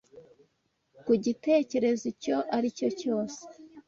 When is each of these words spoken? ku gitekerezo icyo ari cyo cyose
ku 1.05 1.13
gitekerezo 1.25 2.03
icyo 2.13 2.35
ari 2.55 2.67
cyo 2.77 2.89
cyose 2.99 3.41